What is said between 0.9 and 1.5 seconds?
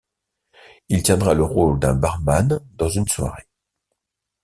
tiendra le